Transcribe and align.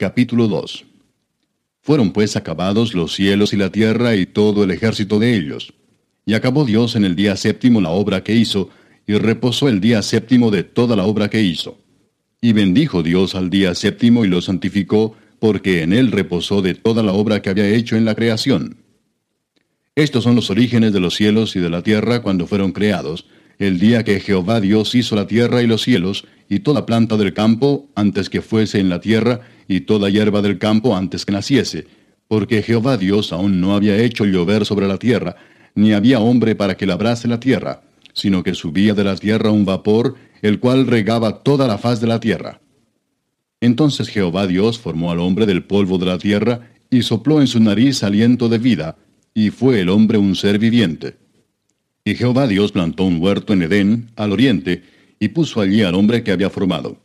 Capítulo 0.00 0.46
2 0.46 0.84
Fueron 1.80 2.12
pues 2.12 2.36
acabados 2.36 2.94
los 2.94 3.16
cielos 3.16 3.52
y 3.52 3.56
la 3.56 3.72
tierra 3.72 4.14
y 4.14 4.26
todo 4.26 4.62
el 4.62 4.70
ejército 4.70 5.18
de 5.18 5.34
ellos. 5.34 5.74
Y 6.24 6.34
acabó 6.34 6.64
Dios 6.64 6.94
en 6.94 7.04
el 7.04 7.16
día 7.16 7.34
séptimo 7.34 7.80
la 7.80 7.90
obra 7.90 8.22
que 8.22 8.32
hizo, 8.32 8.70
y 9.08 9.14
reposó 9.14 9.68
el 9.68 9.80
día 9.80 10.02
séptimo 10.02 10.52
de 10.52 10.62
toda 10.62 10.94
la 10.94 11.04
obra 11.04 11.28
que 11.30 11.42
hizo. 11.42 11.80
Y 12.40 12.52
bendijo 12.52 13.02
Dios 13.02 13.34
al 13.34 13.50
día 13.50 13.74
séptimo 13.74 14.24
y 14.24 14.28
lo 14.28 14.40
santificó, 14.40 15.16
porque 15.40 15.82
en 15.82 15.92
él 15.92 16.12
reposó 16.12 16.62
de 16.62 16.74
toda 16.74 17.02
la 17.02 17.12
obra 17.12 17.42
que 17.42 17.50
había 17.50 17.68
hecho 17.68 17.96
en 17.96 18.04
la 18.04 18.14
creación. 18.14 18.76
Estos 19.96 20.22
son 20.22 20.36
los 20.36 20.48
orígenes 20.48 20.92
de 20.92 21.00
los 21.00 21.16
cielos 21.16 21.56
y 21.56 21.58
de 21.58 21.70
la 21.70 21.82
tierra 21.82 22.22
cuando 22.22 22.46
fueron 22.46 22.70
creados, 22.70 23.26
el 23.58 23.80
día 23.80 24.04
que 24.04 24.20
Jehová 24.20 24.60
Dios 24.60 24.94
hizo 24.94 25.16
la 25.16 25.26
tierra 25.26 25.60
y 25.60 25.66
los 25.66 25.82
cielos, 25.82 26.24
y 26.48 26.60
toda 26.60 26.86
planta 26.86 27.16
del 27.16 27.34
campo 27.34 27.88
antes 27.94 28.30
que 28.30 28.42
fuese 28.42 28.80
en 28.80 28.88
la 28.88 29.00
tierra, 29.00 29.40
y 29.68 29.82
toda 29.82 30.08
hierba 30.08 30.40
del 30.40 30.58
campo 30.58 30.96
antes 30.96 31.26
que 31.26 31.32
naciese, 31.32 31.86
porque 32.26 32.62
Jehová 32.62 32.96
Dios 32.96 33.32
aún 33.32 33.60
no 33.60 33.74
había 33.74 33.98
hecho 33.98 34.24
llover 34.24 34.64
sobre 34.64 34.88
la 34.88 34.98
tierra, 34.98 35.36
ni 35.74 35.92
había 35.92 36.20
hombre 36.20 36.54
para 36.54 36.76
que 36.76 36.86
labrase 36.86 37.28
la 37.28 37.40
tierra, 37.40 37.82
sino 38.14 38.42
que 38.42 38.54
subía 38.54 38.94
de 38.94 39.04
la 39.04 39.16
tierra 39.16 39.50
un 39.50 39.64
vapor, 39.64 40.16
el 40.42 40.58
cual 40.58 40.86
regaba 40.86 41.42
toda 41.42 41.66
la 41.66 41.78
faz 41.78 42.00
de 42.00 42.06
la 42.06 42.20
tierra. 42.20 42.60
Entonces 43.60 44.08
Jehová 44.08 44.46
Dios 44.46 44.78
formó 44.78 45.10
al 45.10 45.20
hombre 45.20 45.46
del 45.46 45.64
polvo 45.64 45.98
de 45.98 46.06
la 46.06 46.18
tierra, 46.18 46.70
y 46.90 47.02
sopló 47.02 47.40
en 47.40 47.46
su 47.46 47.60
nariz 47.60 48.02
aliento 48.02 48.48
de 48.48 48.58
vida, 48.58 48.96
y 49.34 49.50
fue 49.50 49.80
el 49.80 49.90
hombre 49.90 50.16
un 50.16 50.34
ser 50.34 50.58
viviente. 50.58 51.16
Y 52.04 52.14
Jehová 52.14 52.46
Dios 52.46 52.72
plantó 52.72 53.04
un 53.04 53.20
huerto 53.20 53.52
en 53.52 53.62
Edén, 53.62 54.10
al 54.16 54.32
oriente, 54.32 54.82
y 55.18 55.28
puso 55.28 55.60
allí 55.60 55.82
al 55.82 55.94
hombre 55.94 56.22
que 56.22 56.32
había 56.32 56.50
formado. 56.50 56.98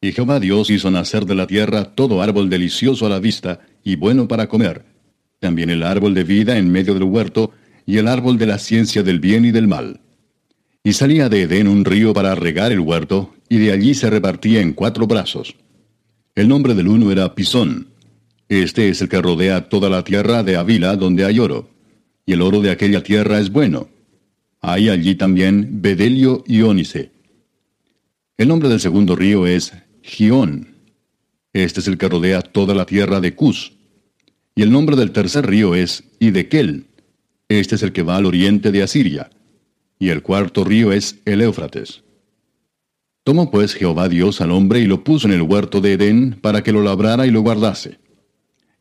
Y 0.00 0.12
Jehová 0.12 0.40
Dios 0.40 0.70
hizo 0.70 0.90
nacer 0.90 1.26
de 1.26 1.34
la 1.34 1.46
tierra 1.46 1.84
todo 1.94 2.22
árbol 2.22 2.48
delicioso 2.48 3.06
a 3.06 3.08
la 3.08 3.18
vista 3.18 3.60
y 3.82 3.96
bueno 3.96 4.28
para 4.28 4.48
comer, 4.48 4.84
también 5.40 5.70
el 5.70 5.82
árbol 5.82 6.14
de 6.14 6.24
vida 6.24 6.58
en 6.58 6.70
medio 6.70 6.94
del 6.94 7.04
huerto, 7.04 7.52
y 7.86 7.96
el 7.96 8.06
árbol 8.06 8.36
de 8.36 8.46
la 8.46 8.58
ciencia 8.58 9.02
del 9.02 9.18
bien 9.18 9.46
y 9.46 9.50
del 9.50 9.66
mal. 9.66 10.00
Y 10.84 10.92
salía 10.92 11.28
de 11.28 11.42
Edén 11.42 11.68
un 11.68 11.84
río 11.84 12.12
para 12.12 12.34
regar 12.34 12.70
el 12.70 12.80
huerto, 12.80 13.34
y 13.48 13.56
de 13.56 13.72
allí 13.72 13.94
se 13.94 14.10
repartía 14.10 14.60
en 14.60 14.74
cuatro 14.74 15.06
brazos. 15.06 15.56
El 16.34 16.48
nombre 16.48 16.74
del 16.74 16.88
uno 16.88 17.10
era 17.10 17.34
Pisón. 17.34 17.88
Este 18.48 18.90
es 18.90 19.00
el 19.00 19.08
que 19.08 19.22
rodea 19.22 19.68
toda 19.68 19.88
la 19.88 20.04
tierra 20.04 20.42
de 20.42 20.56
Avila 20.56 20.96
donde 20.96 21.24
hay 21.24 21.38
oro, 21.38 21.70
y 22.26 22.34
el 22.34 22.42
oro 22.42 22.60
de 22.60 22.70
aquella 22.70 23.02
tierra 23.02 23.40
es 23.40 23.50
bueno 23.50 23.88
hay 24.60 24.88
allí 24.88 25.14
también 25.14 25.80
Bedelio 25.80 26.42
y 26.46 26.62
Ónice. 26.62 27.12
El 28.38 28.46
nombre 28.46 28.68
del 28.68 28.78
segundo 28.78 29.16
río 29.16 29.48
es 29.48 29.72
Gión. 30.00 30.76
Este 31.52 31.80
es 31.80 31.88
el 31.88 31.98
que 31.98 32.08
rodea 32.08 32.40
toda 32.40 32.72
la 32.72 32.86
tierra 32.86 33.20
de 33.20 33.34
Cus. 33.34 33.72
Y 34.54 34.62
el 34.62 34.70
nombre 34.70 34.94
del 34.94 35.10
tercer 35.10 35.44
río 35.44 35.74
es 35.74 36.04
Idekel. 36.20 36.86
Este 37.48 37.74
es 37.74 37.82
el 37.82 37.92
que 37.92 38.04
va 38.04 38.16
al 38.16 38.26
oriente 38.26 38.70
de 38.70 38.84
Asiria. 38.84 39.28
Y 39.98 40.10
el 40.10 40.22
cuarto 40.22 40.62
río 40.62 40.92
es 40.92 41.18
el 41.24 41.40
Éufrates. 41.40 42.04
Tomó 43.24 43.50
pues 43.50 43.74
Jehová 43.74 44.08
Dios 44.08 44.40
al 44.40 44.52
hombre 44.52 44.78
y 44.78 44.86
lo 44.86 45.02
puso 45.02 45.26
en 45.26 45.34
el 45.34 45.42
huerto 45.42 45.80
de 45.80 45.94
Edén 45.94 46.38
para 46.40 46.62
que 46.62 46.70
lo 46.70 46.80
labrara 46.80 47.26
y 47.26 47.32
lo 47.32 47.40
guardase. 47.40 47.98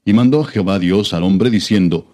Y 0.05 0.13
mandó 0.13 0.43
Jehová 0.43 0.77
Dios 0.77 1.15
al 1.15 1.23
hombre 1.23 1.49
diciendo, 1.49 2.13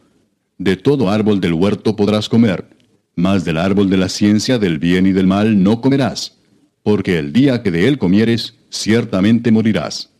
De 0.57 0.77
todo 0.77 1.09
árbol 1.09 1.41
del 1.41 1.55
huerto 1.55 1.97
podrás 1.97 2.29
comer, 2.29 2.69
mas 3.17 3.43
del 3.43 3.57
árbol 3.57 3.89
de 3.89 3.97
la 3.97 4.07
ciencia 4.07 4.59
del 4.59 4.79
bien 4.79 5.05
y 5.07 5.11
del 5.11 5.27
mal 5.27 5.61
no 5.61 5.81
comerás, 5.81 6.37
porque 6.83 7.17
el 7.17 7.33
día 7.33 7.63
que 7.63 7.71
de 7.71 7.87
él 7.87 7.97
comieres, 7.97 8.55
ciertamente 8.69 9.51
morirás. 9.51 10.11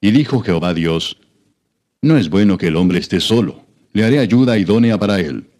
Y 0.00 0.12
dijo 0.12 0.40
Jehová 0.40 0.72
Dios, 0.72 1.18
No 2.00 2.16
es 2.16 2.30
bueno 2.30 2.56
que 2.56 2.68
el 2.68 2.76
hombre 2.76 2.98
esté 2.98 3.20
solo, 3.20 3.64
le 3.92 4.04
haré 4.04 4.20
ayuda 4.20 4.58
idónea 4.58 4.98
para 4.98 5.20
él. 5.20 5.50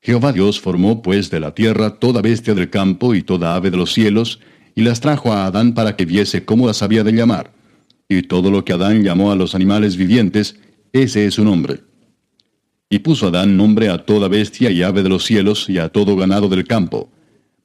Jehová 0.00 0.32
Dios 0.32 0.60
formó 0.60 1.02
pues 1.02 1.30
de 1.30 1.40
la 1.40 1.54
tierra 1.54 1.98
toda 1.98 2.22
bestia 2.22 2.54
del 2.54 2.70
campo 2.70 3.14
y 3.14 3.22
toda 3.22 3.56
ave 3.56 3.70
de 3.70 3.76
los 3.76 3.92
cielos, 3.92 4.40
y 4.74 4.82
las 4.82 5.00
trajo 5.00 5.32
a 5.32 5.46
Adán 5.46 5.74
para 5.74 5.96
que 5.96 6.04
viese 6.04 6.44
cómo 6.44 6.66
las 6.68 6.82
había 6.82 7.02
de 7.02 7.12
llamar. 7.12 7.52
Y 8.08 8.22
todo 8.22 8.50
lo 8.50 8.64
que 8.64 8.72
Adán 8.72 9.02
llamó 9.02 9.32
a 9.32 9.36
los 9.36 9.54
animales 9.56 9.96
vivientes, 9.96 10.56
ese 10.92 11.26
es 11.26 11.34
su 11.34 11.44
nombre. 11.44 11.80
Y 12.88 13.00
puso 13.00 13.26
Adán 13.26 13.56
nombre 13.56 13.88
a 13.88 13.98
toda 13.98 14.28
bestia 14.28 14.70
y 14.70 14.82
ave 14.82 15.02
de 15.02 15.08
los 15.08 15.24
cielos 15.24 15.68
y 15.68 15.78
a 15.78 15.88
todo 15.88 16.16
ganado 16.16 16.48
del 16.48 16.64
campo. 16.64 17.10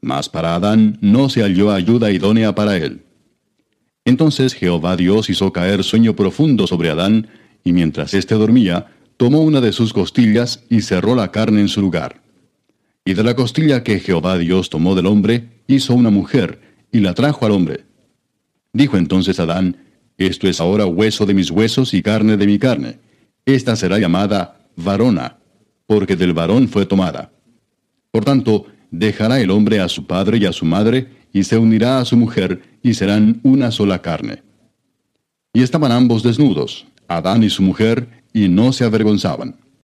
Mas 0.03 0.27
para 0.27 0.53
Adán 0.53 0.97
no 0.99 1.29
se 1.29 1.43
halló 1.43 1.71
ayuda 1.71 2.11
idónea 2.11 2.53
para 2.53 2.75
él. 2.75 3.05
Entonces 4.03 4.53
Jehová 4.53 4.97
Dios 4.97 5.29
hizo 5.29 5.53
caer 5.53 5.81
sueño 5.81 6.13
profundo 6.13 6.67
sobre 6.67 6.89
Adán, 6.89 7.29
y 7.63 7.71
mientras 7.71 8.13
éste 8.13 8.35
dormía, 8.35 8.87
tomó 9.15 9.39
una 9.39 9.61
de 9.61 9.71
sus 9.71 9.93
costillas 9.93 10.65
y 10.69 10.81
cerró 10.81 11.15
la 11.15 11.31
carne 11.31 11.61
en 11.61 11.69
su 11.69 11.79
lugar. 11.79 12.21
Y 13.05 13.13
de 13.13 13.23
la 13.23 13.33
costilla 13.33 13.81
que 13.85 14.01
Jehová 14.01 14.37
Dios 14.37 14.69
tomó 14.69 14.93
del 14.93 15.05
hombre, 15.05 15.61
hizo 15.67 15.93
una 15.93 16.09
mujer, 16.09 16.59
y 16.91 16.99
la 16.99 17.13
trajo 17.13 17.45
al 17.45 17.53
hombre. 17.53 17.85
Dijo 18.73 18.97
entonces 18.97 19.39
Adán, 19.39 19.77
Esto 20.17 20.49
es 20.49 20.59
ahora 20.59 20.85
hueso 20.85 21.25
de 21.25 21.33
mis 21.33 21.49
huesos 21.49 21.93
y 21.93 22.01
carne 22.01 22.35
de 22.35 22.45
mi 22.45 22.59
carne. 22.59 22.99
Esta 23.45 23.77
será 23.77 23.99
llamada 23.99 24.67
varona, 24.75 25.37
porque 25.87 26.17
del 26.17 26.33
varón 26.33 26.67
fue 26.67 26.85
tomada. 26.85 27.31
Por 28.11 28.25
tanto, 28.25 28.67
dejará 28.93 29.41
el 29.41 29.49
hombre 29.49 29.79
a 29.79 29.89
su 29.89 30.05
padre 30.05 30.37
y 30.37 30.45
a 30.45 30.53
su 30.53 30.65
madre, 30.65 31.07
y 31.33 31.43
se 31.43 31.57
unirá 31.57 31.97
a 31.97 32.05
su 32.05 32.15
mujer, 32.15 32.61
y 32.83 32.93
serán 32.93 33.41
una 33.43 33.71
sola 33.71 34.01
carne. 34.01 34.43
Y 35.51 35.63
estaban 35.63 35.91
ambos 35.91 36.21
desnudos, 36.21 36.85
Adán 37.07 37.43
y 37.43 37.49
su 37.49 37.63
mujer, 37.63 38.23
y 38.33 38.47
no 38.49 38.71
se 38.71 38.85
avergonzaban. 38.85 39.55